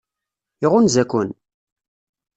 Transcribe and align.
Iɣunza-ken? 0.63 1.29